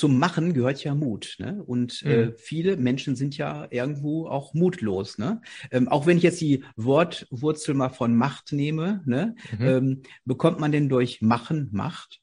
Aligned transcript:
zum 0.00 0.18
Machen 0.18 0.54
gehört 0.54 0.82
ja 0.82 0.94
Mut. 0.94 1.36
Ne? 1.38 1.62
Und 1.62 2.02
äh, 2.02 2.08
Mhm. 2.08 2.30
äh, 2.30 2.32
viele 2.36 2.76
Menschen 2.76 3.16
sind 3.16 3.36
ja 3.36 3.68
irgendwo 3.70 4.26
auch 4.26 4.54
mutlos. 4.54 5.18
Ne? 5.18 5.42
Ähm, 5.70 5.88
auch 5.88 6.06
wenn 6.06 6.16
ich 6.16 6.22
jetzt 6.22 6.40
die 6.40 6.64
Wortwurzel 6.76 7.74
mal 7.74 7.90
von 7.90 8.16
Macht 8.16 8.52
nehme, 8.52 9.02
ne? 9.04 9.36
Mhm. 9.58 9.66
ähm, 9.66 10.02
bekommt 10.24 10.58
man 10.58 10.72
denn 10.72 10.88
durch 10.88 11.20
Machen 11.20 11.68
Macht? 11.72 12.20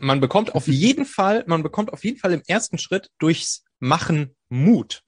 Man 0.00 0.20
bekommt 0.20 0.54
auf 0.54 0.68
jeden 0.68 1.06
Fall, 1.06 1.44
man 1.46 1.62
bekommt 1.62 1.92
auf 1.92 2.04
jeden 2.04 2.18
Fall 2.18 2.32
im 2.32 2.42
ersten 2.46 2.78
Schritt 2.78 3.10
durchs 3.18 3.64
Machen 3.78 4.36
Mut. 4.50 5.02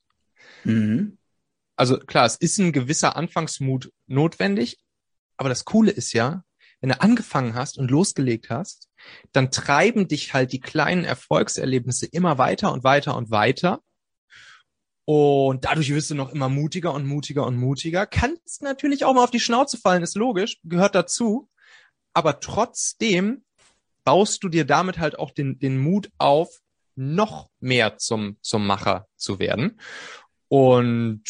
Mhm. 0.64 1.18
Also 1.76 1.98
klar, 1.98 2.26
es 2.26 2.36
ist 2.36 2.58
ein 2.58 2.72
gewisser 2.72 3.16
Anfangsmut 3.16 3.92
notwendig, 4.06 4.78
aber 5.36 5.48
das 5.48 5.64
Coole 5.64 5.90
ist 5.90 6.12
ja, 6.14 6.44
wenn 6.82 6.90
du 6.90 7.00
angefangen 7.00 7.54
hast 7.54 7.78
und 7.78 7.90
losgelegt 7.90 8.50
hast, 8.50 8.90
dann 9.32 9.52
treiben 9.52 10.08
dich 10.08 10.34
halt 10.34 10.52
die 10.52 10.60
kleinen 10.60 11.04
Erfolgserlebnisse 11.04 12.06
immer 12.06 12.38
weiter 12.38 12.72
und 12.72 12.82
weiter 12.84 13.16
und 13.16 13.30
weiter. 13.30 13.80
Und 15.04 15.64
dadurch 15.64 15.94
wirst 15.94 16.10
du 16.10 16.16
noch 16.16 16.32
immer 16.32 16.48
mutiger 16.48 16.92
und 16.92 17.06
mutiger 17.06 17.46
und 17.46 17.56
mutiger. 17.56 18.04
Kannst 18.06 18.62
natürlich 18.62 19.04
auch 19.04 19.14
mal 19.14 19.22
auf 19.22 19.30
die 19.30 19.40
Schnauze 19.40 19.78
fallen, 19.78 20.02
ist 20.02 20.16
logisch, 20.16 20.58
gehört 20.64 20.96
dazu. 20.96 21.48
Aber 22.14 22.40
trotzdem 22.40 23.44
baust 24.04 24.42
du 24.42 24.48
dir 24.48 24.64
damit 24.64 24.98
halt 24.98 25.18
auch 25.18 25.30
den, 25.30 25.60
den 25.60 25.78
Mut 25.78 26.10
auf, 26.18 26.58
noch 26.96 27.48
mehr 27.60 27.96
zum, 27.96 28.36
zum 28.42 28.66
Macher 28.66 29.06
zu 29.16 29.38
werden. 29.38 29.80
Und 30.48 31.22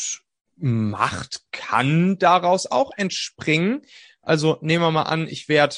Macht 0.57 1.43
kann 1.51 2.19
daraus 2.19 2.67
auch 2.67 2.93
entspringen. 2.97 3.83
Also 4.23 4.59
nehmen 4.61 4.85
wir 4.85 4.91
mal 4.91 5.03
an, 5.03 5.29
ich 5.29 5.49
werde 5.49 5.77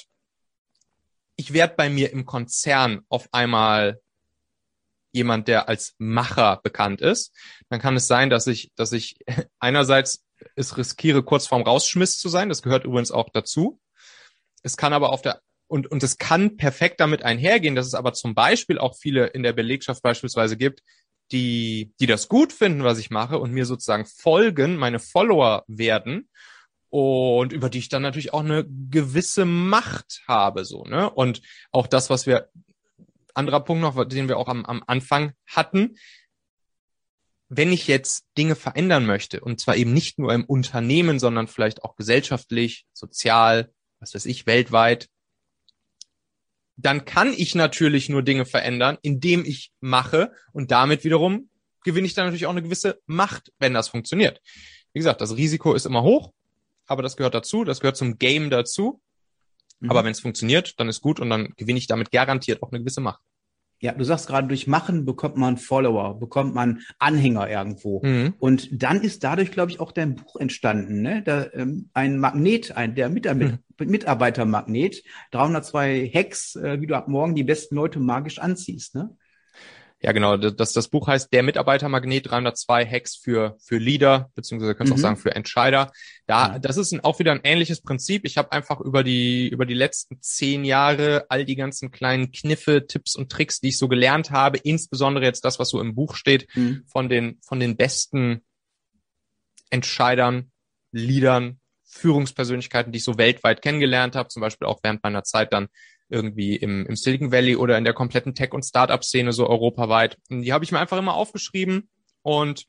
ich 1.37 1.53
werd 1.53 1.77
bei 1.77 1.91
mir 1.91 2.13
im 2.13 2.27
Konzern 2.27 3.01
auf 3.09 3.29
einmal 3.33 4.01
jemand, 5.13 5.49
der 5.49 5.69
als 5.69 5.95
Macher 5.99 6.61
bekannt 6.63 7.01
ist. 7.01 7.33
Dann 7.69 7.81
kann 7.81 7.97
es 7.97 8.07
sein, 8.07 8.31
dass 8.31 8.47
ich, 8.47 8.71
dass 8.77 8.93
ich 8.93 9.17
einerseits 9.59 10.25
es 10.57 10.77
riskiere, 10.77 11.23
kurz 11.23 11.47
vorm 11.47 11.63
Rausschmiss 11.63 12.19
zu 12.19 12.29
sein. 12.29 12.49
Das 12.49 12.63
gehört 12.63 12.85
übrigens 12.85 13.11
auch 13.11 13.31
dazu. 13.33 13.81
Es 14.63 14.77
kann 14.77 14.93
aber 14.93 15.11
auf 15.11 15.23
der 15.23 15.41
und, 15.67 15.91
und 15.91 16.03
es 16.03 16.19
kann 16.19 16.57
perfekt 16.57 17.01
damit 17.01 17.23
einhergehen, 17.23 17.75
dass 17.75 17.87
es 17.87 17.95
aber 17.95 18.13
zum 18.13 18.35
Beispiel 18.35 18.79
auch 18.79 18.97
viele 18.97 19.29
in 19.29 19.43
der 19.43 19.55
Belegschaft 19.55 20.03
beispielsweise 20.03 20.57
gibt, 20.57 20.83
die, 21.33 21.93
die 21.99 22.07
das 22.07 22.29
gut 22.29 22.53
finden, 22.53 22.85
was 22.85 22.99
ich 22.99 23.11
mache 23.11 23.39
und 23.39 23.51
mir 23.51 23.65
sozusagen 23.65 24.05
folgen, 24.05 24.77
meine 24.77 25.01
Follower 25.01 25.65
werden 25.67 26.29
und 26.95 27.53
über 27.53 27.71
die 27.71 27.81
ich 27.81 27.89
dann 27.89 28.03
natürlich 28.03 28.33
auch 28.33 28.45
eine 28.45 28.65
gewisse 28.69 29.45
Macht 29.45 30.23
habe, 30.29 30.65
so, 30.65 30.85
ne? 30.85 31.11
Und 31.11 31.43
auch 31.73 31.89
das, 31.89 32.09
was 32.09 32.25
wir, 32.25 32.51
anderer 33.35 33.65
Punkt 33.65 33.83
noch, 33.83 34.07
den 34.07 34.29
wir 34.29 34.39
auch 34.39 34.47
am, 34.47 34.65
am 34.65 34.85
Anfang 34.87 35.33
hatten, 35.45 35.97
wenn 37.49 37.73
ich 37.73 37.89
jetzt 37.89 38.27
Dinge 38.39 38.55
verändern 38.55 39.07
möchte, 39.07 39.41
und 39.41 39.61
zwar 39.61 39.75
eben 39.75 39.93
nicht 39.93 40.21
nur 40.21 40.33
im 40.33 40.45
Unternehmen, 40.45 41.19
sondern 41.19 41.49
vielleicht 41.49 41.83
auch 41.83 41.97
gesellschaftlich, 41.97 42.87
sozial, 42.93 43.73
was 43.99 44.15
weiß 44.15 44.27
ich, 44.27 44.47
weltweit, 44.47 45.09
dann 46.77 47.05
kann 47.05 47.35
ich 47.37 47.57
natürlich 47.57 48.09
nur 48.09 48.23
Dinge 48.23 48.47
verändern, 48.47 48.99
indem 49.03 49.45
ich 49.45 49.73
mache 49.81 50.31
und 50.53 50.71
damit 50.71 51.03
wiederum 51.03 51.51
gewinne 51.83 52.07
ich 52.07 52.15
dann 52.15 52.27
natürlich 52.27 52.47
auch 52.47 52.53
eine 52.53 52.63
gewisse 52.63 53.01
Macht, 53.07 53.53
wenn 53.59 53.75
das 53.75 53.89
funktioniert. 53.89 54.41
Wie 54.93 55.01
gesagt, 55.01 55.21
das 55.21 55.37
Risiko 55.37 55.75
ist 55.75 55.87
immer 55.87 56.05
hoch, 56.05 56.33
aber 56.87 57.03
das 57.03 57.17
gehört 57.17 57.35
dazu, 57.35 57.65
das 57.65 57.81
gehört 57.81 57.97
zum 57.97 58.19
Game 58.19 58.51
dazu. 58.51 59.01
Mhm. 59.81 59.91
Aber 59.91 60.05
wenn 60.05 60.13
es 60.13 60.21
funktioniert, 60.21 60.79
dann 60.79 60.89
ist 60.89 61.01
gut 61.01 61.21
und 61.21 61.31
dann 61.31 61.53
gewinne 61.57 61.79
ich 61.79 61.87
damit 61.87 62.11
garantiert 62.11 62.63
auch 62.63 62.71
eine 62.71 62.81
gewisse 62.81 63.01
Macht. 63.01 63.21
Ja, 63.81 63.93
du 63.93 64.05
sagst 64.05 64.29
gerade, 64.29 64.49
durch 64.49 64.67
Machen 64.67 65.05
bekommt 65.05 65.37
man 65.37 65.59
Follower, 65.59 66.19
bekommt 66.19 66.55
man 66.55 66.81
Anhänger 66.99 67.51
irgendwo. 67.51 68.01
Mhm. 68.03 68.35
Und 68.39 68.83
dann 68.83 69.03
ist 69.03 69.25
dadurch, 69.25 69.51
glaube 69.51 69.73
ich, 69.73 69.81
auch 69.81 69.93
dein 69.93 70.15
Buch 70.15 70.37
entstanden, 70.37 71.03
ne? 71.03 71.23
Da, 71.23 71.49
ähm, 71.53 71.91
ein 71.93 72.19
Magnet, 72.19 72.77
ein 72.77 72.95
der 72.95 73.11
Mitar- 73.11 73.59
Mitarbeitermagnet, 73.79 75.03
302 75.33 76.11
Hacks, 76.15 76.57
äh, 76.57 76.81
wie 76.81 76.87
du 76.87 76.97
ab 76.97 77.09
morgen 77.09 77.35
die 77.35 77.45
besten 77.45 77.75
Leute 77.75 77.99
magisch 78.01 78.39
anziehst, 78.39 78.95
ne? 78.95 79.17
Ja, 80.05 80.13
genau. 80.13 80.37
Das, 80.37 80.75
das 80.75 80.89
Buch 80.89 81.09
heißt 81.09 81.33
Der 81.33 81.43
Mitarbeitermagnet 81.43 82.29
302 82.31 82.85
Hacks 82.85 83.17
für, 83.17 83.57
für 83.59 83.79
Leader, 83.79 84.31
beziehungsweise 84.35 84.75
kannst 84.75 84.91
du 84.91 84.95
Mhm. 84.97 84.99
auch 84.99 85.03
sagen 85.03 85.17
für 85.17 85.35
Entscheider. 85.35 85.93
Da, 86.27 86.59
das 86.59 86.77
ist 86.77 86.93
ein, 86.93 87.01
auch 87.01 87.21
wieder 87.21 87.33
ein 87.33 87.41
ähnliches 87.43 87.81
Prinzip. 87.81 88.27
Ich 88.27 88.37
habe 88.37 88.53
einfach 88.53 88.83
über 88.83 89.03
die, 89.03 89.49
über 89.49 89.65
die 89.65 89.73
letzten 89.73 90.21
zehn 90.21 90.63
Jahre 90.67 91.25
all 91.31 91.47
die 91.47 91.57
ganzen 91.57 91.91
kleinen 91.91 92.33
Kniffe, 92.33 92.87
Tipps 92.87 93.17
und 93.17 93.33
Tricks, 93.33 93.61
die 93.61 93.69
ich 93.69 93.79
so 93.79 93.89
gelernt 93.89 94.31
habe, 94.31 94.59
insbesondere 94.59 95.25
jetzt 95.25 95.43
das, 95.47 95.59
was 95.59 95.71
so 95.71 95.81
im 95.81 95.95
Buch 95.95 96.17
steht, 96.17 96.55
Mhm. 96.55 96.85
von 96.87 97.09
den, 97.09 97.39
von 97.43 97.59
den 97.59 97.79
besten 97.79 98.43
Entscheidern, 99.71 100.51
Leadern, 100.93 101.61
Führungspersönlichkeiten, 101.87 102.93
die 102.93 102.99
ich 102.99 103.05
so 103.05 103.17
weltweit 103.19 103.63
kennengelernt 103.63 104.17
habe, 104.17 104.29
zum 104.29 104.41
Beispiel 104.43 104.67
auch 104.67 104.81
während 104.83 105.03
meiner 105.03 105.23
Zeit 105.25 105.53
dann 105.55 105.69
irgendwie 106.15 106.55
im, 106.57 106.87
im 106.87 106.97
Silicon 106.97 107.33
Valley 107.33 107.57
oder 107.57 107.77
in 107.77 107.85
der 107.85 107.93
kompletten 107.93 108.35
Tech- 108.35 108.55
und 108.55 108.65
Startup-Szene 108.65 109.33
so 109.33 109.49
europaweit. 109.49 110.17
Und 110.31 110.43
die 110.43 110.53
habe 110.53 110.65
ich 110.65 110.73
mir 110.73 110.79
einfach 110.79 110.99
immer 110.99 111.15
aufgeschrieben 111.15 111.89
und 112.23 112.67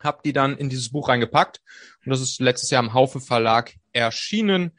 habe 0.00 0.20
die 0.24 0.32
dann 0.32 0.56
in 0.56 0.68
dieses 0.68 0.90
Buch 0.90 1.08
reingepackt. 1.08 1.60
Und 2.04 2.10
das 2.10 2.20
ist 2.20 2.40
letztes 2.40 2.70
Jahr 2.70 2.82
im 2.82 2.92
Haufe 2.92 3.20
Verlag 3.20 3.74
erschienen, 3.92 4.72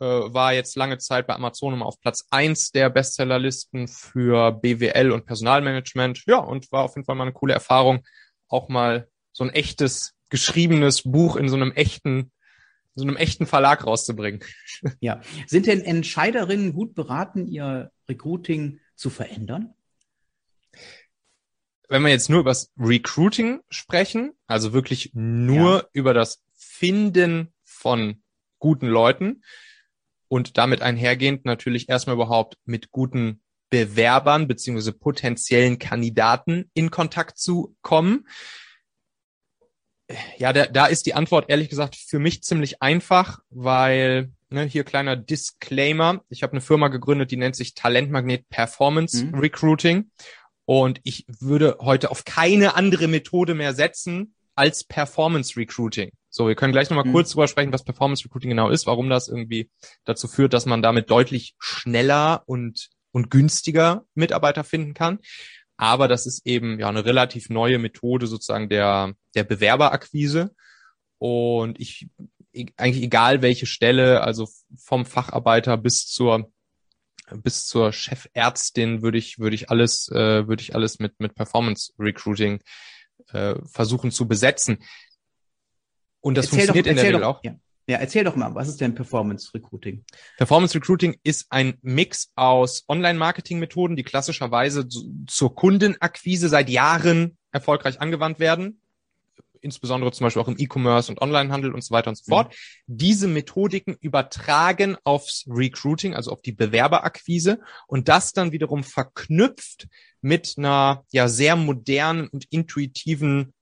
äh, 0.00 0.04
war 0.04 0.54
jetzt 0.54 0.76
lange 0.76 0.96
Zeit 0.96 1.26
bei 1.26 1.34
Amazon 1.34 1.74
immer 1.74 1.84
auf 1.84 2.00
Platz 2.00 2.26
eins 2.30 2.70
der 2.70 2.88
Bestsellerlisten 2.88 3.86
für 3.86 4.52
BWL 4.52 5.12
und 5.12 5.26
Personalmanagement. 5.26 6.24
Ja, 6.26 6.38
und 6.38 6.72
war 6.72 6.84
auf 6.84 6.96
jeden 6.96 7.04
Fall 7.04 7.16
mal 7.16 7.24
eine 7.24 7.32
coole 7.32 7.52
Erfahrung, 7.52 8.02
auch 8.48 8.68
mal 8.68 9.08
so 9.32 9.44
ein 9.44 9.50
echtes, 9.50 10.14
geschriebenes 10.30 11.02
Buch 11.02 11.36
in 11.36 11.50
so 11.50 11.56
einem 11.56 11.72
echten 11.72 12.32
so 13.00 13.06
einem 13.06 13.16
echten 13.16 13.46
Verlag 13.46 13.86
rauszubringen. 13.86 14.40
Ja. 15.00 15.20
Sind 15.46 15.66
denn 15.66 15.80
Entscheiderinnen 15.82 16.72
gut 16.72 16.94
beraten, 16.94 17.46
ihr 17.46 17.90
Recruiting 18.08 18.80
zu 18.96 19.10
verändern? 19.10 19.74
Wenn 21.88 22.02
wir 22.02 22.10
jetzt 22.10 22.30
nur 22.30 22.40
über 22.40 22.50
das 22.50 22.70
Recruiting 22.78 23.60
sprechen, 23.68 24.32
also 24.46 24.72
wirklich 24.72 25.10
nur 25.14 25.78
Ja. 25.78 25.84
über 25.92 26.14
das 26.14 26.42
Finden 26.54 27.52
von 27.64 28.22
guten 28.58 28.86
Leuten 28.86 29.42
und 30.28 30.56
damit 30.56 30.82
einhergehend 30.82 31.44
natürlich 31.44 31.88
erstmal 31.88 32.14
überhaupt 32.14 32.56
mit 32.64 32.90
guten 32.90 33.42
Bewerbern 33.70 34.46
beziehungsweise 34.48 34.92
potenziellen 34.92 35.78
Kandidaten 35.78 36.70
in 36.74 36.90
Kontakt 36.90 37.38
zu 37.38 37.76
kommen. 37.82 38.28
Ja, 40.38 40.52
da, 40.52 40.66
da 40.66 40.86
ist 40.86 41.06
die 41.06 41.14
Antwort 41.14 41.46
ehrlich 41.48 41.68
gesagt 41.68 41.96
für 41.96 42.18
mich 42.18 42.42
ziemlich 42.42 42.82
einfach, 42.82 43.38
weil 43.50 44.32
ne, 44.48 44.64
hier 44.64 44.84
kleiner 44.84 45.16
Disclaimer. 45.16 46.22
Ich 46.28 46.42
habe 46.42 46.52
eine 46.52 46.60
Firma 46.60 46.88
gegründet, 46.88 47.30
die 47.30 47.36
nennt 47.36 47.56
sich 47.56 47.74
Talentmagnet 47.74 48.48
Performance 48.48 49.24
Mhm. 49.24 49.34
Recruiting. 49.38 50.10
Und 50.64 51.00
ich 51.04 51.26
würde 51.28 51.78
heute 51.80 52.10
auf 52.10 52.24
keine 52.24 52.74
andere 52.76 53.08
Methode 53.08 53.54
mehr 53.54 53.74
setzen 53.74 54.34
als 54.54 54.84
Performance 54.84 55.56
Recruiting. 55.56 56.10
So, 56.28 56.46
wir 56.46 56.54
können 56.54 56.72
gleich 56.72 56.90
nochmal 56.90 57.06
Mhm. 57.06 57.12
kurz 57.12 57.30
drüber 57.30 57.48
sprechen, 57.48 57.72
was 57.72 57.84
Performance 57.84 58.24
Recruiting 58.24 58.50
genau 58.50 58.68
ist, 58.70 58.86
warum 58.86 59.08
das 59.08 59.28
irgendwie 59.28 59.70
dazu 60.04 60.28
führt, 60.28 60.52
dass 60.52 60.66
man 60.66 60.82
damit 60.82 61.10
deutlich 61.10 61.54
schneller 61.58 62.42
und, 62.46 62.88
und 63.12 63.30
günstiger 63.30 64.04
Mitarbeiter 64.14 64.62
finden 64.64 64.94
kann. 64.94 65.18
Aber 65.80 66.08
das 66.08 66.26
ist 66.26 66.46
eben 66.46 66.78
ja 66.78 66.90
eine 66.90 67.06
relativ 67.06 67.48
neue 67.48 67.78
Methode 67.78 68.26
sozusagen 68.26 68.68
der, 68.68 69.14
der 69.34 69.44
Bewerberakquise. 69.44 70.54
Und 71.16 71.80
ich, 71.80 72.10
e- 72.52 72.66
eigentlich 72.76 73.02
egal 73.02 73.40
welche 73.40 73.64
Stelle, 73.64 74.20
also 74.20 74.46
vom 74.76 75.06
Facharbeiter 75.06 75.78
bis 75.78 76.06
zur 76.06 76.52
bis 77.32 77.66
zur 77.66 77.92
Chefärztin 77.92 79.02
würde 79.02 79.16
ich 79.16 79.38
würde 79.38 79.54
ich 79.54 79.70
alles 79.70 80.08
äh, 80.08 80.46
würde 80.48 80.60
ich 80.62 80.74
alles 80.74 80.98
mit 80.98 81.18
mit 81.18 81.34
Performance 81.34 81.92
Recruiting 81.98 82.60
äh, 83.28 83.54
versuchen 83.66 84.10
zu 84.10 84.28
besetzen 84.28 84.84
und 86.20 86.36
das 86.36 86.46
Erzähl 86.46 86.66
funktioniert 86.66 86.86
in 86.88 86.96
der 86.96 87.04
Regel 87.04 87.20
doch, 87.20 87.36
auch 87.36 87.44
Ja. 87.44 87.54
Ja, 87.90 87.98
erzähl 87.98 88.24
doch 88.24 88.36
mal, 88.36 88.54
was 88.54 88.68
ist 88.68 88.80
denn 88.80 88.94
Performance 88.94 89.52
Recruiting? 89.52 90.04
Performance 90.38 90.74
Recruiting 90.74 91.16
ist 91.22 91.46
ein 91.50 91.74
Mix 91.82 92.30
aus 92.36 92.84
Online-Marketing-Methoden, 92.88 93.96
die 93.96 94.02
klassischerweise 94.04 94.88
zu- 94.88 95.12
zur 95.26 95.54
Kundenakquise 95.54 96.48
seit 96.48 96.68
Jahren 96.70 97.36
erfolgreich 97.52 98.00
angewandt 98.00 98.38
werden, 98.38 98.80
insbesondere 99.60 100.12
zum 100.12 100.24
Beispiel 100.24 100.40
auch 100.40 100.48
im 100.48 100.56
E-Commerce 100.58 101.10
und 101.10 101.20
Onlinehandel 101.20 101.74
und 101.74 101.82
so 101.82 101.92
weiter 101.92 102.08
und 102.10 102.16
so 102.16 102.22
Mhm. 102.26 102.30
fort. 102.30 102.54
Diese 102.86 103.26
Methodiken 103.28 103.96
übertragen 104.00 104.96
aufs 105.04 105.44
Recruiting, 105.48 106.14
also 106.14 106.30
auf 106.30 106.42
die 106.42 106.52
Bewerberakquise 106.52 107.60
und 107.86 108.08
das 108.08 108.32
dann 108.32 108.52
wiederum 108.52 108.84
verknüpft 108.84 109.88
mit 110.22 110.54
einer 110.56 111.04
ja 111.12 111.28
sehr 111.28 111.56
modernen 111.56 112.28
und 112.28 112.46
intuitiven 112.50 113.52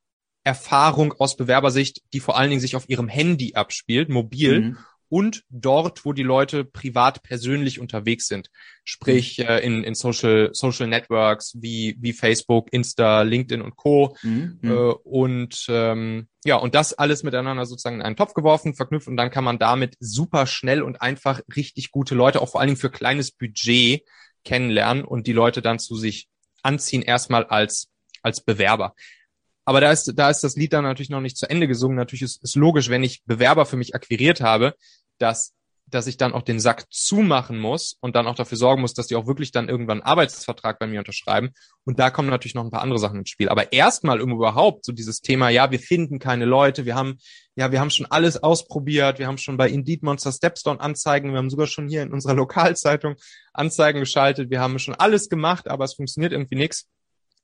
Erfahrung 0.49 1.12
aus 1.12 1.37
Bewerbersicht, 1.37 2.00
die 2.15 2.21
vor 2.21 2.39
allen 2.39 2.49
Dingen 2.49 2.62
sich 2.62 2.75
auf 2.75 2.89
ihrem 2.89 3.09
Handy 3.09 3.55
abspielt, 3.55 4.09
mobil 4.09 4.61
Mhm. 4.61 4.79
und 5.11 5.45
dort, 5.50 6.05
wo 6.06 6.12
die 6.15 6.23
Leute 6.23 6.65
privat 6.65 7.23
persönlich 7.23 7.81
unterwegs 7.81 8.27
sind. 8.29 8.49
Sprich, 8.85 9.39
äh, 9.41 9.59
in, 9.61 9.85
in 9.85 9.95
Social, 9.95 10.49
Social 10.53 10.87
Networks 10.87 11.55
wie, 11.61 11.97
wie 12.00 12.15
Facebook, 12.15 12.73
Insta, 12.73 13.23
LinkedIn 13.23 13.61
und 13.61 13.77
Co. 13.77 14.17
Mhm. 14.23 14.59
Äh, 14.62 14.69
und 15.05 15.67
ähm, 15.69 16.29
ja, 16.47 16.56
und 16.56 16.75
das 16.75 16.95
alles 16.95 17.23
miteinander 17.23 17.67
sozusagen 17.67 17.97
in 17.97 18.03
einen 18.03 18.17
Topf 18.17 18.33
geworfen, 18.33 18.75
verknüpft 18.75 19.09
und 19.09 19.19
dann 19.19 19.31
kann 19.31 19.45
man 19.45 19.59
damit 19.59 19.97
super 20.00 20.47
schnell 20.47 20.83
und 20.83 21.03
einfach 21.03 21.41
richtig 21.55 21.91
gute 21.91 22.15
Leute, 22.15 22.41
auch 22.41 22.50
vor 22.50 22.61
allen 22.61 22.69
Dingen 22.69 22.81
für 22.81 22.91
kleines 22.91 23.33
Budget 23.33 24.03
kennenlernen 24.45 25.05
und 25.05 25.27
die 25.27 25.35
Leute 25.35 25.61
dann 25.61 25.79
zu 25.79 25.95
sich 25.97 26.29
anziehen, 26.62 27.03
erstmal 27.03 27.45
als, 27.45 27.91
als 28.23 28.41
Bewerber. 28.41 28.95
Aber 29.69 29.82
da 29.82 29.93
ist, 29.93 30.15
da 30.17 30.31
ist 30.31 30.43
das 30.43 30.56
Lied 30.56 30.73
dann 30.73 30.85
natürlich 30.85 31.11
noch 31.11 31.20
nicht 31.20 31.37
zu 31.37 31.50
Ende 31.50 31.69
gesungen. 31.69 31.99
Natürlich 31.99 32.23
ist, 32.23 32.43
ist 32.43 32.56
logisch, 32.56 32.88
wenn 32.88 33.05
ich 33.05 33.23
Bewerber 33.26 33.67
für 33.67 33.76
mich 33.76 33.94
akquiriert 33.94 34.41
habe, 34.41 34.75
dass 35.19 35.53
dass 35.91 36.06
ich 36.06 36.17
dann 36.17 36.32
auch 36.32 36.43
den 36.43 36.61
Sack 36.61 36.85
zumachen 36.91 37.59
muss 37.59 37.97
und 38.00 38.17
dann 38.17 38.26
auch 38.26 38.35
dafür 38.35 38.59
sorgen 38.59 38.81
muss, 38.82 38.94
dass 38.94 39.06
die 39.06 39.17
auch 39.17 39.26
wirklich 39.26 39.53
dann 39.53 39.69
irgendwann 39.69 40.00
einen 40.00 40.06
Arbeitsvertrag 40.06 40.79
bei 40.79 40.87
mir 40.87 40.99
unterschreiben. 40.99 41.50
Und 41.85 41.99
da 41.99 42.11
kommen 42.11 42.29
natürlich 42.29 42.55
noch 42.55 42.65
ein 42.65 42.70
paar 42.70 42.82
andere 42.82 42.99
Sachen 42.99 43.20
ins 43.20 43.31
Spiel. 43.31 43.49
Aber 43.49 43.73
erstmal 43.73 44.20
überhaupt 44.20 44.85
so 44.85 44.93
dieses 44.93 45.20
Thema, 45.20 45.49
ja, 45.49 45.71
wir 45.71 45.79
finden 45.79 46.19
keine 46.19 46.44
Leute, 46.44 46.85
wir 46.85 46.94
haben, 46.94 47.19
ja, 47.55 47.73
wir 47.73 47.81
haben 47.81 47.91
schon 47.91 48.06
alles 48.06 48.43
ausprobiert, 48.43 49.19
wir 49.19 49.26
haben 49.26 49.38
schon 49.38 49.56
bei 49.56 49.69
Indeed 49.69 50.03
Monster 50.03 50.32
Stepstone 50.32 50.81
Anzeigen, 50.81 51.32
wir 51.32 51.38
haben 51.38 51.50
sogar 51.50 51.67
schon 51.67 51.88
hier 51.88 52.03
in 52.03 52.12
unserer 52.12 52.35
Lokalzeitung 52.43 53.17
Anzeigen 53.53 54.00
geschaltet, 54.00 54.50
wir 54.50 54.61
haben 54.61 54.79
schon 54.79 54.94
alles 54.94 55.29
gemacht, 55.29 55.69
aber 55.69 55.85
es 55.85 55.94
funktioniert 55.94 56.32
irgendwie 56.32 56.56
nichts. 56.56 56.87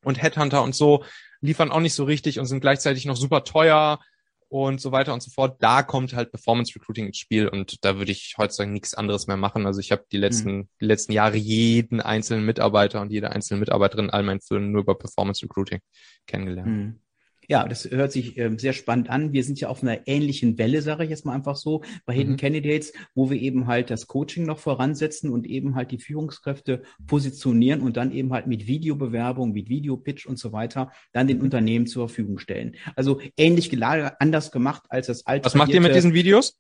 Und 0.02 0.20
Headhunter 0.22 0.62
und 0.62 0.74
so 0.74 1.02
liefern 1.44 1.70
auch 1.70 1.80
nicht 1.80 1.94
so 1.94 2.04
richtig 2.04 2.38
und 2.38 2.46
sind 2.46 2.60
gleichzeitig 2.60 3.04
noch 3.04 3.16
super 3.16 3.44
teuer 3.44 4.00
und 4.48 4.80
so 4.80 4.92
weiter 4.92 5.12
und 5.12 5.22
so 5.22 5.30
fort. 5.30 5.56
Da 5.60 5.82
kommt 5.82 6.14
halt 6.14 6.30
Performance 6.30 6.74
Recruiting 6.74 7.06
ins 7.06 7.18
Spiel 7.18 7.48
und 7.48 7.84
da 7.84 7.98
würde 7.98 8.12
ich 8.12 8.34
heutzutage 8.38 8.70
nichts 8.70 8.94
anderes 8.94 9.26
mehr 9.26 9.36
machen. 9.36 9.66
Also 9.66 9.80
ich 9.80 9.92
habe 9.92 10.04
die 10.10 10.16
letzten, 10.16 10.56
mhm. 10.56 10.68
die 10.80 10.86
letzten 10.86 11.12
Jahre 11.12 11.36
jeden 11.36 12.00
einzelnen 12.00 12.46
Mitarbeiter 12.46 13.00
und 13.00 13.10
jede 13.10 13.30
einzelne 13.30 13.60
Mitarbeiterin 13.60 14.10
all 14.10 14.22
meinen 14.22 14.40
Firmen 14.40 14.72
nur 14.72 14.82
über 14.82 14.96
Performance 14.96 15.44
Recruiting 15.44 15.80
kennengelernt. 16.26 16.70
Mhm. 16.70 17.00
Ja, 17.48 17.66
das 17.66 17.90
hört 17.90 18.12
sich 18.12 18.38
ähm, 18.38 18.58
sehr 18.58 18.72
spannend 18.72 19.10
an. 19.10 19.32
Wir 19.32 19.44
sind 19.44 19.60
ja 19.60 19.68
auf 19.68 19.82
einer 19.82 20.06
ähnlichen 20.06 20.58
Welle, 20.58 20.82
sage 20.82 21.04
ich 21.04 21.10
jetzt 21.10 21.24
mal 21.24 21.34
einfach 21.34 21.56
so, 21.56 21.82
bei 22.06 22.14
Hidden 22.14 22.32
mhm. 22.32 22.38
Candidates, 22.38 22.92
wo 23.14 23.30
wir 23.30 23.40
eben 23.40 23.66
halt 23.66 23.90
das 23.90 24.06
Coaching 24.06 24.44
noch 24.44 24.58
voransetzen 24.58 25.30
und 25.30 25.46
eben 25.46 25.74
halt 25.74 25.90
die 25.90 25.98
Führungskräfte 25.98 26.82
positionieren 27.06 27.80
und 27.80 27.96
dann 27.96 28.12
eben 28.12 28.32
halt 28.32 28.46
mit 28.46 28.66
Videobewerbung, 28.66 29.52
mit 29.52 29.68
Videopitch 29.68 30.26
und 30.26 30.38
so 30.38 30.52
weiter 30.52 30.90
dann 31.12 31.26
den 31.26 31.38
mhm. 31.38 31.44
Unternehmen 31.44 31.86
zur 31.86 32.08
Verfügung 32.08 32.38
stellen. 32.38 32.76
Also 32.96 33.20
ähnlich 33.36 33.70
gelagert, 33.70 34.14
anders 34.18 34.50
gemacht 34.50 34.84
als 34.88 35.06
das 35.08 35.26
alte. 35.26 35.46
Was 35.46 35.54
macht 35.54 35.72
ihr 35.72 35.80
mit 35.80 35.94
diesen 35.94 36.14
Videos? 36.14 36.58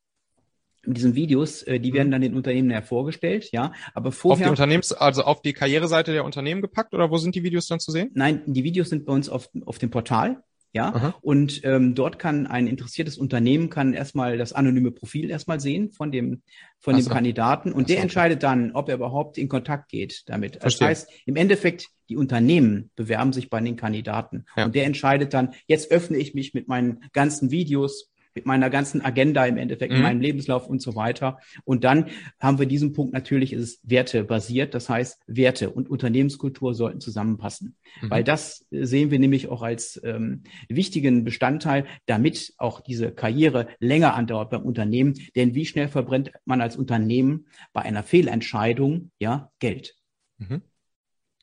mit 0.86 0.96
diesen 0.96 1.14
Videos, 1.14 1.62
äh, 1.62 1.80
die 1.80 1.92
werden 1.92 2.08
mhm. 2.08 2.12
dann 2.12 2.20
den 2.22 2.34
Unternehmen 2.34 2.70
ja 2.70 2.82
vorgestellt, 2.82 3.50
ja. 3.52 3.72
Aber 3.94 4.12
vorher. 4.12 4.46
Auf 4.46 4.48
die 4.48 4.50
Unternehmens, 4.50 4.92
also 4.92 5.22
auf 5.22 5.42
die 5.42 5.52
Karriereseite 5.52 6.12
der 6.12 6.24
Unternehmen 6.24 6.62
gepackt 6.62 6.94
oder 6.94 7.10
wo 7.10 7.16
sind 7.16 7.34
die 7.34 7.42
Videos 7.42 7.66
dann 7.66 7.80
zu 7.80 7.90
sehen? 7.90 8.10
Nein, 8.14 8.42
die 8.46 8.64
Videos 8.64 8.90
sind 8.90 9.06
bei 9.06 9.12
uns 9.12 9.28
auf, 9.28 9.48
auf 9.64 9.78
dem 9.78 9.90
Portal. 9.90 10.42
Ja, 10.74 10.92
Aha. 10.92 11.14
und 11.22 11.60
ähm, 11.62 11.94
dort 11.94 12.18
kann 12.18 12.48
ein 12.48 12.66
interessiertes 12.66 13.16
Unternehmen 13.16 13.70
kann 13.70 13.94
erstmal 13.94 14.36
das 14.36 14.52
anonyme 14.52 14.90
Profil 14.90 15.30
erstmal 15.30 15.60
sehen 15.60 15.92
von 15.92 16.10
dem 16.10 16.42
von 16.80 16.96
dem 16.96 17.08
Kandidaten 17.08 17.72
und 17.72 17.88
der 17.88 18.00
entscheidet 18.00 18.42
dann, 18.42 18.72
ob 18.72 18.88
er 18.88 18.96
überhaupt 18.96 19.38
in 19.38 19.48
Kontakt 19.48 19.88
geht 19.88 20.24
damit. 20.26 20.56
Verstehe. 20.56 20.88
Das 20.88 20.98
heißt, 20.98 21.12
im 21.26 21.36
Endeffekt 21.36 21.90
die 22.08 22.16
Unternehmen 22.16 22.90
bewerben 22.96 23.32
sich 23.32 23.50
bei 23.50 23.60
den 23.60 23.76
Kandidaten 23.76 24.46
ja. 24.56 24.64
und 24.64 24.74
der 24.74 24.84
entscheidet 24.84 25.32
dann, 25.32 25.54
jetzt 25.68 25.92
öffne 25.92 26.18
ich 26.18 26.34
mich 26.34 26.54
mit 26.54 26.66
meinen 26.66 27.04
ganzen 27.12 27.52
Videos 27.52 28.10
mit 28.34 28.46
meiner 28.46 28.70
ganzen 28.70 29.04
Agenda 29.04 29.46
im 29.46 29.56
Endeffekt, 29.56 29.92
mhm. 29.92 29.98
in 29.98 30.02
meinem 30.02 30.20
Lebenslauf 30.20 30.66
und 30.66 30.82
so 30.82 30.94
weiter. 30.94 31.38
Und 31.64 31.84
dann 31.84 32.06
haben 32.40 32.58
wir 32.58 32.66
diesen 32.66 32.92
Punkt 32.92 33.12
natürlich, 33.12 33.52
ist 33.52 33.62
es 33.62 33.80
wertebasiert. 33.82 34.74
Das 34.74 34.88
heißt, 34.88 35.20
Werte 35.26 35.70
und 35.70 35.88
Unternehmenskultur 35.88 36.74
sollten 36.74 37.00
zusammenpassen. 37.00 37.76
Mhm. 38.02 38.10
Weil 38.10 38.24
das 38.24 38.66
sehen 38.70 39.10
wir 39.10 39.18
nämlich 39.18 39.48
auch 39.48 39.62
als 39.62 40.00
ähm, 40.04 40.42
wichtigen 40.68 41.24
Bestandteil, 41.24 41.86
damit 42.06 42.54
auch 42.58 42.80
diese 42.80 43.12
Karriere 43.12 43.68
länger 43.78 44.14
andauert 44.14 44.50
beim 44.50 44.62
Unternehmen. 44.62 45.14
Denn 45.36 45.54
wie 45.54 45.66
schnell 45.66 45.88
verbrennt 45.88 46.32
man 46.44 46.60
als 46.60 46.76
Unternehmen 46.76 47.46
bei 47.72 47.82
einer 47.82 48.02
Fehlentscheidung 48.02 49.10
ja 49.18 49.50
Geld? 49.58 49.94
Mhm. 50.38 50.62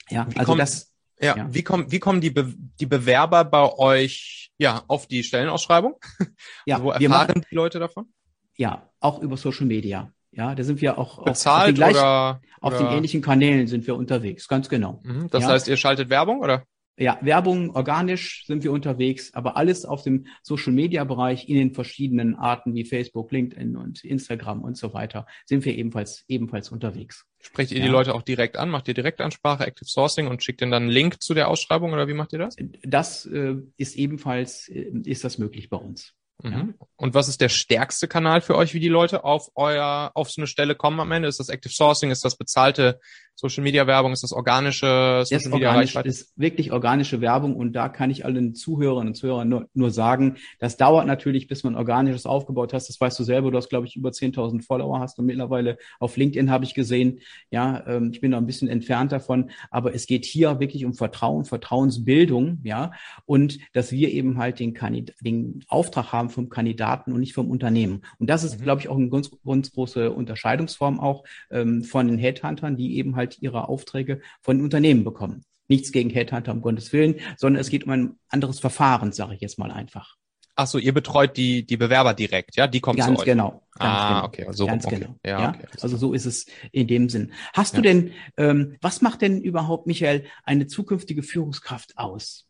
Ja, 0.10 0.28
also 0.36 0.56
das 0.56 0.91
ja, 1.22 1.38
ja, 1.38 1.54
wie 1.54 1.64
kommen, 1.64 1.92
wie 1.92 2.00
kommen 2.00 2.22
die, 2.22 2.32
Be 2.32 2.54
die 2.80 2.86
Bewerber 2.86 3.44
bei 3.46 3.72
euch 3.78 4.52
ja 4.58 4.84
auf 4.88 5.08
die 5.08 5.24
Stellenausschreibung? 5.24 5.96
Ja, 6.66 6.76
also 6.76 6.86
wo 6.86 6.92
erfahren 6.92 7.10
machen, 7.10 7.46
die 7.50 7.56
Leute 7.56 7.80
davon? 7.80 8.12
Ja, 8.58 8.90
auch 9.00 9.20
über 9.22 9.38
Social 9.38 9.66
Media. 9.66 10.12
Ja, 10.32 10.56
da 10.56 10.64
sind 10.64 10.80
wir 10.82 10.98
auch 10.98 11.24
Bezahlt 11.24 11.62
auf, 11.62 11.66
den 11.66 11.76
gleichen, 11.76 11.98
oder, 11.98 12.42
auf 12.62 12.78
den 12.78 12.88
ähnlichen 12.88 13.22
Kanälen 13.22 13.68
sind 13.68 13.86
wir 13.86 13.96
unterwegs, 13.96 14.48
ganz 14.48 14.70
genau. 14.70 15.02
Mhm, 15.04 15.30
das 15.30 15.44
ja. 15.44 15.50
heißt, 15.50 15.68
ihr 15.68 15.78
schaltet 15.78 16.10
Werbung 16.10 16.40
oder? 16.40 16.64
Ja, 17.02 17.18
Werbung, 17.22 17.76
organisch 17.76 18.46
sind 18.46 18.64
wir 18.64 18.72
unterwegs, 18.72 19.34
aber 19.34 19.58
alles 19.58 19.86
auf 19.86 20.04
dem 20.04 20.28
Social 20.44 20.72
Media 20.72 21.04
Bereich 21.04 21.50
in 21.50 21.56
den 21.56 21.74
verschiedenen 21.74 22.36
Arten 22.36 22.76
wie 22.76 22.86
Facebook, 22.86 23.32
LinkedIn 23.32 23.76
und 23.76 24.04
Instagram 24.04 24.62
und 24.62 24.78
so 24.78 24.94
weiter 24.94 25.26
sind 25.48 25.66
wir 25.66 25.76
ebenfalls, 25.76 26.24
ebenfalls 26.28 26.70
unterwegs. 26.70 27.26
Sprecht 27.40 27.72
ihr 27.72 27.80
ja. 27.80 27.86
die 27.86 27.90
Leute 27.90 28.14
auch 28.14 28.22
direkt 28.22 28.56
an? 28.56 28.70
Macht 28.70 28.88
ihr 28.88 28.94
Direktansprache, 28.94 29.66
Active 29.66 29.90
Sourcing 29.90 30.28
und 30.28 30.44
schickt 30.44 30.62
ihnen 30.62 30.70
dann 30.70 30.84
einen 30.84 30.92
Link 30.92 31.24
zu 31.24 31.34
der 31.34 31.48
Ausschreibung 31.48 31.92
oder 31.92 32.08
wie 32.08 32.14
macht 32.14 32.34
ihr 32.34 32.40
das? 32.40 32.56
Das 32.84 33.26
äh, 33.26 33.56
ist 33.78 33.96
ebenfalls, 33.96 34.70
äh, 34.70 34.92
ist 35.04 35.24
das 35.24 35.40
möglich 35.40 35.72
bei 35.72 35.78
uns. 35.78 36.14
Mhm. 36.44 36.52
Ja. 36.52 36.68
Und 36.98 37.14
was 37.14 37.30
ist 37.30 37.42
der 37.42 37.50
stärkste 37.50 38.08
Kanal 38.08 38.42
für 38.42 38.56
euch, 38.56 38.76
wie 38.76 38.80
die 38.80 38.90
Leute 38.90 39.24
auf 39.24 39.50
euer, 39.56 40.12
auf 40.14 40.30
so 40.30 40.42
eine 40.42 40.48
Stelle 40.48 40.76
kommen 40.76 41.00
am 41.00 41.12
Ende? 41.12 41.28
Ist 41.28 41.40
das 41.40 41.50
Active 41.50 41.74
Sourcing? 41.74 42.12
Ist 42.12 42.26
das 42.26 42.36
bezahlte 42.36 43.00
Social 43.42 43.64
Media 43.64 43.88
Werbung? 43.88 44.12
Ist 44.12 44.22
das 44.22 44.34
organische 44.34 45.24
Social 45.26 45.44
das 45.44 45.52
Media 45.52 45.70
organisch, 45.70 45.96
ist 45.96 46.34
wirklich 46.38 46.72
organische 46.72 47.22
Werbung 47.22 47.56
und 47.56 47.74
da 47.74 47.90
kann 47.90 48.12
ich 48.12 48.24
allen 48.24 48.54
Zuhörerinnen 48.54 49.10
und 49.10 49.16
Zuhörern 49.16 49.50
nur, 49.50 49.68
nur 49.74 49.90
sagen, 49.90 50.38
das 50.60 50.78
dauert 50.78 51.08
natürlich, 51.08 51.48
bis 51.48 51.64
man 51.64 51.76
organisches 51.76 52.28
aufgebaut 52.28 52.72
hast. 52.72 52.88
Das 52.88 53.02
weißt 53.02 53.18
du 53.20 53.24
selber. 53.24 53.50
Du 53.50 53.58
hast, 53.58 53.70
glaube 53.70 53.88
ich, 53.88 53.96
über 53.96 54.10
10.000 54.10 54.64
Follower 54.64 55.00
hast 55.00 55.18
und 55.18 55.26
mittlerweile 55.26 55.80
auf 56.00 56.18
LinkedIn 56.18 56.52
habe 56.52 56.66
ich 56.66 56.76
gesehen. 56.76 57.22
Ja, 57.50 57.84
ähm, 57.88 58.12
ich 58.14 58.22
bin 58.22 58.30
da 58.30 58.38
ein 58.38 58.46
bisschen 58.46 58.68
entfernt 58.68 59.12
davon, 59.12 59.50
aber 59.72 59.96
es 59.96 60.06
geht 60.06 60.26
hier 60.26 60.60
wirklich 60.60 60.86
um 60.86 60.94
Vertrauen, 60.94 61.44
Vertrauensbildung, 61.44 62.60
ja, 62.64 62.92
und 63.26 63.58
dass 63.74 63.92
wir 63.92 64.12
eben 64.12 64.38
halt 64.38 64.60
den, 64.60 64.76
Kandid 64.76 65.16
den 65.22 65.64
Auftrag 65.68 66.12
haben 66.12 66.30
vom 66.30 66.50
Kandidaten 66.50 67.12
und 67.12 67.22
nicht 67.22 67.34
vom 67.34 67.50
Unternehmen. 67.50 68.04
Und 68.20 68.30
das 68.30 68.44
ist, 68.44 68.60
mhm. 68.60 68.64
glaube 68.64 68.82
ich, 68.82 68.90
auch 68.90 68.98
eine 68.98 69.10
ganz, 69.10 69.32
ganz 69.44 69.72
große 69.72 70.12
Unterscheidungsform 70.12 71.00
auch 71.00 71.24
ähm, 71.50 71.84
von 71.84 72.08
den 72.08 72.20
Headhuntern, 72.20 72.78
die 72.78 72.98
eben 72.98 73.16
halt 73.16 73.31
ihre 73.40 73.70
Aufträge 73.70 74.22
von 74.42 74.62
Unternehmen 74.62 75.04
bekommen. 75.04 75.44
Nichts 75.68 75.92
gegen 75.92 76.10
Headhunter, 76.10 76.52
um 76.52 76.62
Gottes 76.62 76.92
Willen, 76.92 77.20
sondern 77.38 77.62
es 77.62 77.70
geht 77.70 77.86
um 77.86 77.92
ein 77.92 78.20
anderes 78.30 78.60
Verfahren, 78.60 79.12
sage 79.12 79.36
ich 79.36 79.42
jetzt 79.42 79.58
mal 79.58 79.72
einfach. 79.72 80.18
Ach 80.56 80.68
so, 80.68 80.78
ihr 80.78 80.94
betreut 80.94 81.38
die, 81.38 81.66
die 81.66 81.78
Bewerber 81.78 82.14
direkt, 82.14 82.58
ja? 82.58 82.68
Die 82.68 82.82
kommen 82.82 82.98
ganz 82.98 83.16
zu 83.16 83.20
euch. 83.22 83.26
Genau, 83.26 83.64
ganz 83.74 84.00
ah, 84.00 84.10
genau. 84.10 84.26
okay. 84.26 84.46
Also, 84.46 84.66
ganz 84.68 84.86
okay. 84.86 85.00
genau. 85.00 85.16
Ja, 85.26 85.42
ja? 85.42 85.50
Okay, 85.50 85.68
also 85.82 85.98
so 85.98 86.14
ist 86.14 86.26
es 86.26 86.46
in 86.72 86.88
dem 86.88 87.10
Sinn. 87.10 87.32
Hast 87.54 87.74
ja. 87.74 87.78
du 87.78 87.84
denn, 87.84 88.12
ähm, 88.38 88.76
was 88.82 89.02
macht 89.02 89.22
denn 89.22 89.42
überhaupt, 89.42 89.88
Michael, 89.88 90.26
eine 90.44 90.68
zukünftige 90.68 91.24
Führungskraft 91.24 91.98
aus? 91.98 92.48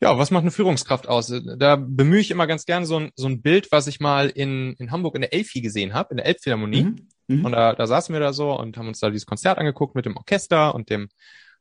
Ja, 0.00 0.16
was 0.18 0.30
macht 0.30 0.42
eine 0.42 0.50
Führungskraft 0.50 1.08
aus? 1.08 1.32
Da 1.58 1.76
bemühe 1.76 2.20
ich 2.20 2.30
immer 2.30 2.46
ganz 2.46 2.66
gerne 2.66 2.86
so 2.86 2.98
ein, 2.98 3.10
so 3.16 3.26
ein 3.26 3.42
Bild, 3.42 3.72
was 3.72 3.86
ich 3.86 4.00
mal 4.00 4.28
in, 4.28 4.74
in 4.74 4.90
Hamburg 4.90 5.14
in 5.16 5.22
der 5.22 5.32
Elfi 5.32 5.60
gesehen 5.60 5.94
habe, 5.94 6.10
in 6.10 6.18
der 6.18 6.26
Elbphilharmonie. 6.26 6.84
Mhm. 6.84 7.08
Mhm. 7.28 7.44
Und 7.44 7.52
da, 7.52 7.74
da 7.74 7.86
saßen 7.86 8.12
wir 8.12 8.20
da 8.20 8.32
so 8.32 8.58
und 8.58 8.76
haben 8.76 8.88
uns 8.88 9.00
da 9.00 9.10
dieses 9.10 9.26
Konzert 9.26 9.58
angeguckt 9.58 9.94
mit 9.94 10.06
dem 10.06 10.16
Orchester 10.16 10.74
und 10.74 10.90
dem, 10.90 11.08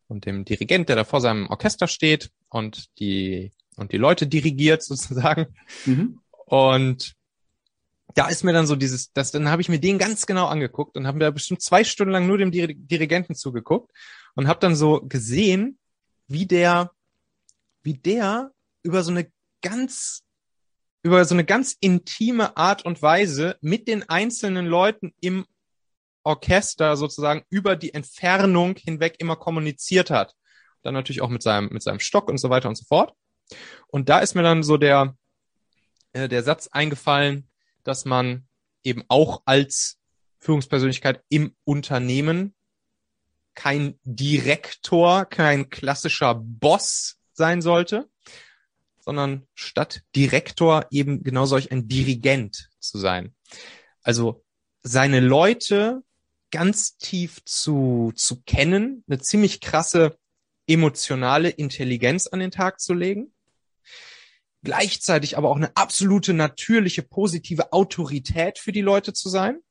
und 0.07 0.25
dem 0.25 0.45
Dirigent, 0.45 0.89
der 0.89 0.95
da 0.95 1.03
vor 1.03 1.21
seinem 1.21 1.47
Orchester 1.47 1.87
steht 1.87 2.31
und 2.49 2.87
die, 2.99 3.51
und 3.75 3.91
die 3.91 3.97
Leute 3.97 4.27
dirigiert 4.27 4.83
sozusagen. 4.83 5.47
Mhm. 5.85 6.19
Und 6.45 7.13
da 8.15 8.27
ist 8.27 8.43
mir 8.43 8.53
dann 8.53 8.67
so 8.67 8.75
dieses, 8.75 9.11
das, 9.13 9.31
dann 9.31 9.49
habe 9.49 9.61
ich 9.61 9.69
mir 9.69 9.79
den 9.79 9.97
ganz 9.97 10.25
genau 10.25 10.45
angeguckt 10.47 10.97
und 10.97 11.07
habe 11.07 11.17
mir 11.17 11.31
bestimmt 11.31 11.61
zwei 11.61 11.83
Stunden 11.83 12.11
lang 12.11 12.27
nur 12.27 12.37
dem 12.37 12.51
Dirigenten 12.51 13.33
zugeguckt 13.33 13.91
und 14.35 14.47
habe 14.47 14.59
dann 14.59 14.75
so 14.75 15.01
gesehen, 15.01 15.79
wie 16.27 16.45
der 16.45 16.91
wie 17.83 17.95
der 17.95 18.51
über 18.81 19.03
so 19.03 19.11
eine 19.11 19.31
ganz 19.61 20.23
über 21.03 21.25
so 21.25 21.35
eine 21.35 21.43
ganz 21.43 21.75
intime 21.79 22.55
Art 22.55 22.85
und 22.85 23.01
Weise 23.01 23.57
mit 23.61 23.87
den 23.87 24.07
einzelnen 24.09 24.65
Leuten 24.65 25.13
im 25.19 25.45
Orchester 26.23 26.95
sozusagen 26.97 27.43
über 27.49 27.75
die 27.75 27.93
Entfernung 27.93 28.75
hinweg 28.75 29.15
immer 29.19 29.35
kommuniziert 29.35 30.09
hat. 30.09 30.35
Dann 30.81 30.93
natürlich 30.93 31.21
auch 31.21 31.29
mit 31.29 31.43
seinem, 31.43 31.69
mit 31.71 31.83
seinem 31.83 31.99
Stock 31.99 32.29
und 32.29 32.37
so 32.37 32.49
weiter 32.49 32.69
und 32.69 32.75
so 32.75 32.85
fort. 32.85 33.13
Und 33.87 34.09
da 34.09 34.19
ist 34.19 34.35
mir 34.35 34.43
dann 34.43 34.63
so 34.63 34.77
der, 34.77 35.15
äh, 36.13 36.27
der 36.27 36.43
Satz 36.43 36.67
eingefallen, 36.67 37.49
dass 37.83 38.05
man 38.05 38.47
eben 38.83 39.03
auch 39.07 39.41
als 39.45 39.99
Führungspersönlichkeit 40.39 41.23
im 41.29 41.55
Unternehmen 41.63 42.53
kein 43.55 43.99
Direktor, 44.03 45.25
kein 45.25 45.69
klassischer 45.69 46.35
Boss 46.35 47.17
sein 47.33 47.61
sollte, 47.61 48.09
sondern 48.99 49.47
statt 49.53 50.01
Direktor 50.15 50.87
eben 50.91 51.23
genau 51.23 51.45
solch 51.45 51.71
ein 51.71 51.87
Dirigent 51.87 52.69
zu 52.79 52.97
sein. 52.97 53.35
Also 54.01 54.43
seine 54.81 55.19
Leute 55.19 56.03
ganz 56.53 56.97
tief 56.97 57.43
zu, 57.45 58.13
zu 58.15 58.43
kennen, 58.43 59.03
eine 59.07 59.19
ziemlich 59.19 59.59
krasse 59.59 60.19
emotionale 60.67 61.49
Intelligenz 61.49 62.27
an 62.27 62.39
den 62.39 62.51
Tag 62.51 62.79
zu 62.79 62.93
legen, 62.93 63.33
gleichzeitig 64.61 65.35
aber 65.35 65.49
auch 65.49 65.55
eine 65.55 65.75
absolute 65.75 66.31
natürliche 66.33 67.01
positive 67.01 67.73
Autorität 67.73 68.59
für 68.59 68.71
die 68.71 68.81
Leute 68.81 69.13
zu 69.13 69.29
sein. 69.29 69.61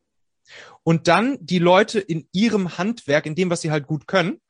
Und 0.83 1.07
dann 1.07 1.39
die 1.41 1.61
Leute 1.61 2.01
in 2.01 2.29
ihrem 2.33 2.77
Handwerk, 2.77 3.27
in 3.27 3.37
dem, 3.37 3.49
was 3.49 3.61
sie 3.61 3.71
halt 3.71 3.87
gut 3.87 4.09
können, 4.09 4.41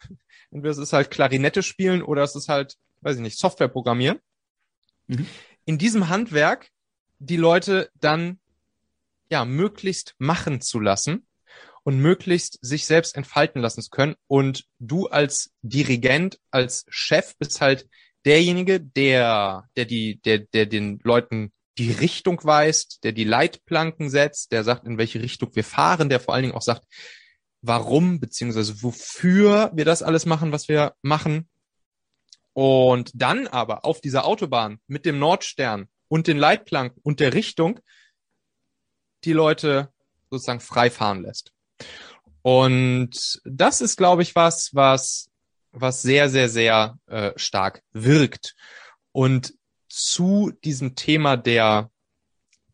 entweder 0.51 0.73
es 0.73 0.79
ist 0.79 0.95
halt 0.95 1.11
Klarinette 1.11 1.63
spielen 1.63 2.03
oder 2.03 2.23
es 2.23 2.35
ist 2.35 2.49
halt, 2.49 2.79
weiß 3.03 3.17
ich 3.17 3.23
nicht, 3.23 3.39
Software 3.39 3.69
programmieren, 3.69 4.21
mhm. 5.07 5.27
in 5.67 5.77
diesem 5.77 6.09
Handwerk 6.09 6.71
die 7.19 7.37
Leute 7.37 7.91
dann 8.01 8.41
ja 9.29 9.45
möglichst 9.45 10.15
machen 10.17 10.63
zu 10.63 10.81
lassen 10.81 11.27
und 11.85 11.99
möglichst 11.99 12.59
sich 12.63 12.87
selbst 12.87 13.17
entfalten 13.17 13.61
lassen 13.61 13.83
zu 13.83 13.91
können. 13.91 14.15
Und 14.27 14.65
du 14.79 15.09
als 15.09 15.53
Dirigent, 15.63 16.39
als 16.51 16.85
Chef 16.89 17.37
bist 17.39 17.61
halt 17.61 17.89
derjenige, 18.25 18.81
der, 18.81 19.69
der 19.77 19.85
die, 19.85 20.21
der, 20.23 20.39
der 20.39 20.67
den 20.67 21.01
Leuten 21.03 21.53
die 21.79 21.91
Richtung 21.91 22.43
weist, 22.45 23.03
der 23.03 23.13
die 23.13 23.25
Leitplanken 23.25 24.11
setzt, 24.11 24.53
der 24.53 24.63
sagt, 24.63 24.87
in 24.87 24.99
welche 24.99 25.23
Richtung 25.23 25.55
wir 25.55 25.65
fahren, 25.65 26.09
der 26.09 26.21
vor 26.21 26.35
allen 26.35 26.43
Dingen 26.43 26.55
auch 26.55 26.63
sagt, 26.63 26.85
warum 27.63 28.21
beziehungsweise 28.21 28.83
wofür 28.83 29.71
wir 29.75 29.85
das 29.85 30.03
alles 30.03 30.27
machen, 30.27 30.53
was 30.53 30.69
wir 30.69 30.95
machen. 31.03 31.49
Und 32.53 33.11
dann 33.15 33.47
aber 33.47 33.87
auf 33.87 34.01
dieser 34.03 34.27
Autobahn 34.27 34.79
mit 34.87 35.07
dem 35.07 35.19
Nordstern 35.19 35.89
und 36.09 36.27
den 36.27 36.37
Leitplanken 36.37 37.01
und 37.03 37.21
der 37.21 37.33
Richtung 37.33 37.81
die 39.25 39.33
Leute 39.33 39.91
sozusagen 40.31 40.61
frei 40.61 40.91
fahren 40.91 41.23
lässt. 41.23 41.53
Und 42.43 43.41
das 43.45 43.81
ist, 43.81 43.97
glaube 43.97 44.23
ich, 44.23 44.35
was, 44.35 44.71
was, 44.73 45.31
was 45.71 46.03
sehr, 46.03 46.29
sehr, 46.29 46.49
sehr 46.49 46.99
äh, 47.07 47.33
stark 47.37 47.83
wirkt. 47.93 48.55
Und 49.13 49.55
zu 49.89 50.53
diesem 50.65 50.95
Thema 50.95 51.37
der, 51.37 51.91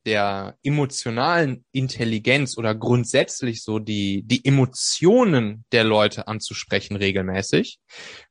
der 0.07 0.57
emotionalen 0.63 1.65
Intelligenz 1.73 2.57
oder 2.57 2.75
grundsätzlich 2.75 3.63
so 3.63 3.79
die, 3.79 4.23
die 4.23 4.45
Emotionen 4.45 5.65
der 5.73 5.85
Leute 5.85 6.29
anzusprechen 6.29 6.97
regelmäßig. 6.97 7.79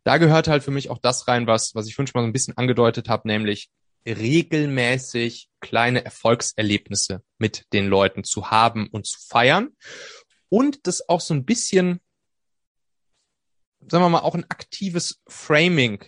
Da 0.04 0.18
gehört 0.18 0.48
halt 0.48 0.64
für 0.64 0.72
mich 0.72 0.90
auch 0.90 1.00
das 1.00 1.28
rein, 1.28 1.46
was, 1.46 1.76
was 1.76 1.88
ich 1.88 1.94
schon 1.94 2.08
mal 2.14 2.22
so 2.22 2.28
ein 2.28 2.34
bisschen 2.34 2.58
angedeutet 2.58 3.10
habe, 3.10 3.28
nämlich 3.28 3.70
regelmäßig 4.08 5.50
kleine 5.60 6.04
Erfolgserlebnisse 6.06 7.22
mit 7.38 7.66
den 7.74 7.88
Leuten 7.88 8.24
zu 8.24 8.50
haben 8.50 8.88
und 8.88 9.06
zu 9.06 9.20
feiern 9.20 9.70
und 10.50 10.88
das 10.88 11.08
auch 11.10 11.22
so 11.22 11.34
ein 11.34 11.46
bisschen, 11.46 12.00
sagen 13.82 14.04
wir 14.04 14.10
mal, 14.10 14.20
auch 14.20 14.36
ein 14.36 14.50
aktives 14.50 15.22
Framing 15.28 16.04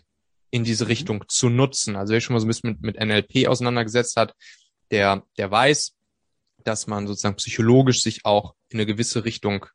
in 0.52 0.64
diese 0.64 0.86
mhm. 0.86 0.90
Richtung 0.90 1.24
zu 1.28 1.50
nutzen. 1.50 1.96
Also 1.96 2.14
wer 2.14 2.22
schon 2.22 2.34
mal 2.34 2.40
so 2.40 2.46
ein 2.46 2.50
bisschen 2.50 2.72
mit, 2.72 2.82
mit 2.82 3.00
NLP 3.00 3.48
auseinandergesetzt 3.48 4.16
hat, 4.16 4.34
der, 4.92 5.24
der 5.38 5.52
weiß, 5.52 5.96
dass 6.64 6.88
man 6.88 7.08
sozusagen 7.08 7.36
psychologisch 7.36 8.02
sich 8.02 8.26
auch 8.26 8.56
in 8.70 8.80
eine 8.80 8.86
gewisse 8.86 9.24
Richtung, 9.26 9.66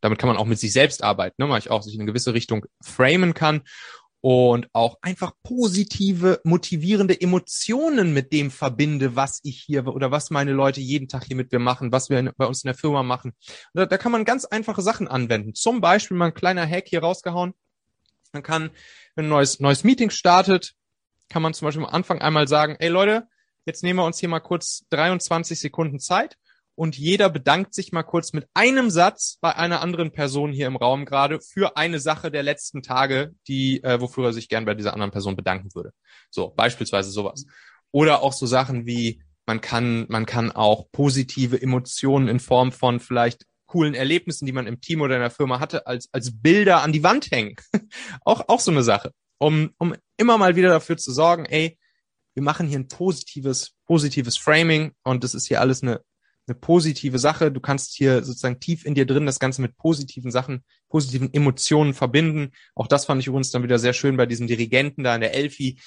damit 0.00 0.18
kann 0.18 0.28
man 0.28 0.36
auch 0.36 0.46
mit 0.46 0.58
sich 0.58 0.72
selbst 0.72 1.02
arbeiten, 1.02 1.42
ne, 1.42 1.48
weil 1.48 1.58
ich 1.58 1.70
auch 1.70 1.82
sich 1.82 1.94
in 1.94 2.00
eine 2.00 2.10
gewisse 2.10 2.34
Richtung 2.34 2.66
framen 2.82 3.34
kann 3.34 3.62
und 4.28 4.68
auch 4.72 4.98
einfach 5.02 5.34
positive, 5.44 6.40
motivierende 6.42 7.20
Emotionen 7.20 8.12
mit 8.12 8.32
dem 8.32 8.50
verbinde, 8.50 9.14
was 9.14 9.38
ich 9.44 9.62
hier 9.62 9.86
oder 9.86 10.10
was 10.10 10.30
meine 10.30 10.50
Leute 10.50 10.80
jeden 10.80 11.06
Tag 11.06 11.26
hier 11.26 11.36
mit 11.36 11.52
mir 11.52 11.60
machen, 11.60 11.92
was 11.92 12.10
wir 12.10 12.32
bei 12.36 12.44
uns 12.44 12.64
in 12.64 12.66
der 12.66 12.74
Firma 12.74 13.04
machen. 13.04 13.34
Da, 13.72 13.86
da 13.86 13.96
kann 13.96 14.10
man 14.10 14.24
ganz 14.24 14.44
einfache 14.44 14.82
Sachen 14.82 15.06
anwenden. 15.06 15.54
Zum 15.54 15.80
Beispiel 15.80 16.16
mal 16.16 16.24
ein 16.24 16.34
kleiner 16.34 16.66
Hack 16.66 16.88
hier 16.88 17.04
rausgehauen. 17.04 17.54
Man 18.32 18.42
kann, 18.42 18.70
wenn 19.14 19.26
ein 19.26 19.28
neues, 19.28 19.60
neues 19.60 19.84
Meeting 19.84 20.10
startet, 20.10 20.74
kann 21.28 21.42
man 21.42 21.54
zum 21.54 21.66
Beispiel 21.66 21.84
am 21.84 21.94
Anfang 21.94 22.20
einmal 22.20 22.48
sagen, 22.48 22.74
ey 22.80 22.88
Leute, 22.88 23.28
jetzt 23.64 23.84
nehmen 23.84 24.00
wir 24.00 24.06
uns 24.06 24.18
hier 24.18 24.28
mal 24.28 24.40
kurz 24.40 24.86
23 24.90 25.56
Sekunden 25.56 26.00
Zeit 26.00 26.36
und 26.76 26.96
jeder 26.96 27.30
bedankt 27.30 27.74
sich 27.74 27.90
mal 27.90 28.02
kurz 28.02 28.34
mit 28.34 28.46
einem 28.52 28.90
Satz 28.90 29.38
bei 29.40 29.56
einer 29.56 29.80
anderen 29.80 30.12
Person 30.12 30.52
hier 30.52 30.66
im 30.66 30.76
Raum 30.76 31.06
gerade 31.06 31.40
für 31.40 31.76
eine 31.76 31.98
Sache 31.98 32.30
der 32.30 32.42
letzten 32.42 32.82
Tage, 32.82 33.32
die 33.48 33.82
äh, 33.82 33.98
wofür 34.00 34.26
er 34.26 34.32
sich 34.34 34.50
gern 34.50 34.66
bei 34.66 34.74
dieser 34.74 34.92
anderen 34.92 35.10
Person 35.10 35.36
bedanken 35.36 35.74
würde. 35.74 35.92
So 36.30 36.50
beispielsweise 36.54 37.10
sowas. 37.10 37.46
Oder 37.92 38.22
auch 38.22 38.34
so 38.34 38.46
Sachen 38.46 38.86
wie 38.86 39.22
man 39.46 39.60
kann 39.60 40.06
man 40.08 40.26
kann 40.26 40.52
auch 40.52 40.90
positive 40.92 41.60
Emotionen 41.60 42.28
in 42.28 42.40
Form 42.40 42.72
von 42.72 43.00
vielleicht 43.00 43.46
coolen 43.66 43.94
Erlebnissen, 43.94 44.44
die 44.44 44.52
man 44.52 44.66
im 44.66 44.80
Team 44.80 45.00
oder 45.00 45.14
in 45.14 45.22
der 45.22 45.30
Firma 45.30 45.60
hatte, 45.60 45.86
als 45.86 46.12
als 46.12 46.30
Bilder 46.42 46.82
an 46.82 46.92
die 46.92 47.02
Wand 47.02 47.30
hängen. 47.30 47.56
auch 48.24 48.48
auch 48.48 48.60
so 48.60 48.70
eine 48.70 48.82
Sache, 48.82 49.12
um 49.38 49.70
um 49.78 49.94
immer 50.18 50.36
mal 50.36 50.56
wieder 50.56 50.68
dafür 50.68 50.98
zu 50.98 51.10
sorgen, 51.10 51.46
ey, 51.46 51.78
wir 52.34 52.42
machen 52.42 52.68
hier 52.68 52.78
ein 52.78 52.88
positives 52.88 53.72
positives 53.86 54.36
Framing 54.36 54.92
und 55.04 55.24
das 55.24 55.34
ist 55.34 55.46
hier 55.46 55.62
alles 55.62 55.82
eine 55.82 56.02
eine 56.46 56.54
positive 56.54 57.18
Sache. 57.18 57.50
Du 57.50 57.60
kannst 57.60 57.94
hier 57.94 58.22
sozusagen 58.22 58.60
tief 58.60 58.84
in 58.84 58.94
dir 58.94 59.06
drin 59.06 59.26
das 59.26 59.38
Ganze 59.38 59.62
mit 59.62 59.76
positiven 59.76 60.30
Sachen, 60.30 60.64
positiven 60.88 61.32
Emotionen 61.32 61.94
verbinden. 61.94 62.52
Auch 62.74 62.86
das 62.86 63.04
fand 63.04 63.20
ich 63.20 63.26
übrigens 63.26 63.50
dann 63.50 63.62
wieder 63.62 63.78
sehr 63.78 63.92
schön 63.92 64.16
bei 64.16 64.26
diesem 64.26 64.46
Dirigenten 64.46 65.04
da 65.04 65.14
in 65.14 65.20
der 65.20 65.34
Elfi. 65.34 65.78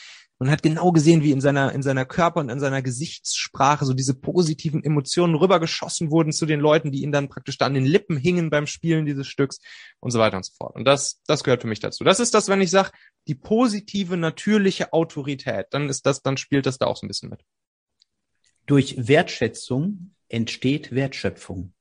Man 0.41 0.51
hat 0.51 0.63
genau 0.63 0.93
gesehen, 0.93 1.21
wie 1.21 1.31
in 1.31 1.41
seiner, 1.41 1.73
in 1.73 1.81
seiner 1.81 2.05
Körper 2.05 2.39
und 2.39 2.47
in 2.47 2.61
seiner 2.61 2.81
Gesichtssprache 2.81 3.83
so 3.83 3.93
diese 3.93 4.13
positiven 4.13 4.81
Emotionen 4.81 5.35
rübergeschossen 5.35 6.11
wurden 6.11 6.31
zu 6.31 6.45
den 6.45 6.61
Leuten, 6.61 6.93
die 6.93 7.01
ihn 7.01 7.11
dann 7.11 7.27
praktisch 7.27 7.57
da 7.57 7.65
an 7.65 7.73
den 7.73 7.85
Lippen 7.85 8.15
hingen 8.15 8.49
beim 8.49 8.65
Spielen 8.65 9.05
dieses 9.05 9.27
Stücks 9.27 9.59
und 9.99 10.11
so 10.11 10.19
weiter 10.19 10.37
und 10.37 10.45
so 10.45 10.53
fort. 10.57 10.77
Und 10.77 10.85
das, 10.85 11.21
das 11.27 11.43
gehört 11.43 11.61
für 11.61 11.67
mich 11.67 11.81
dazu. 11.81 12.05
Das 12.05 12.21
ist 12.21 12.33
das, 12.33 12.47
wenn 12.47 12.61
ich 12.61 12.71
sage, 12.71 12.91
die 13.27 13.35
positive, 13.35 14.15
natürliche 14.15 14.93
Autorität, 14.93 15.67
dann 15.71 15.89
ist 15.89 16.05
das, 16.05 16.21
dann 16.21 16.37
spielt 16.37 16.65
das 16.65 16.77
da 16.77 16.85
auch 16.85 16.95
so 16.95 17.05
ein 17.05 17.09
bisschen 17.09 17.29
mit. 17.29 17.41
Durch 18.65 18.95
Wertschätzung 19.09 20.11
entsteht 20.29 20.93
Wertschöpfung. 20.93 21.73